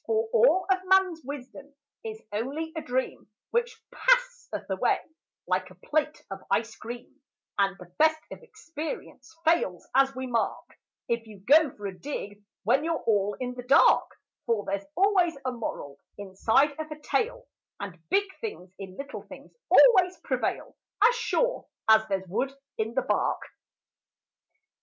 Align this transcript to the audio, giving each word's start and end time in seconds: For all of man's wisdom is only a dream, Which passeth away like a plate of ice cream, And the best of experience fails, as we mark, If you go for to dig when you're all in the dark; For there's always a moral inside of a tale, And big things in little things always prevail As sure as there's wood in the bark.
For 0.07 0.27
all 0.33 0.65
of 0.71 0.79
man's 0.85 1.21
wisdom 1.23 1.75
is 2.03 2.23
only 2.31 2.73
a 2.75 2.81
dream, 2.81 3.29
Which 3.51 3.83
passeth 3.93 4.67
away 4.67 4.99
like 5.45 5.69
a 5.69 5.75
plate 5.75 6.25
of 6.31 6.41
ice 6.49 6.75
cream, 6.75 7.21
And 7.59 7.77
the 7.77 7.93
best 7.99 8.17
of 8.31 8.41
experience 8.41 9.37
fails, 9.45 9.87
as 9.93 10.15
we 10.15 10.25
mark, 10.25 10.75
If 11.07 11.27
you 11.27 11.41
go 11.41 11.69
for 11.77 11.91
to 11.91 11.95
dig 11.95 12.43
when 12.63 12.83
you're 12.83 13.03
all 13.03 13.35
in 13.39 13.53
the 13.53 13.61
dark; 13.61 14.09
For 14.47 14.65
there's 14.65 14.87
always 14.95 15.37
a 15.45 15.51
moral 15.51 15.99
inside 16.17 16.71
of 16.79 16.89
a 16.89 16.99
tale, 16.99 17.45
And 17.79 17.99
big 18.09 18.23
things 18.39 18.73
in 18.79 18.97
little 18.97 19.21
things 19.27 19.53
always 19.69 20.19
prevail 20.23 20.75
As 21.03 21.13
sure 21.13 21.67
as 21.87 22.07
there's 22.07 22.27
wood 22.27 22.51
in 22.75 22.95
the 22.95 23.03
bark. 23.03 23.43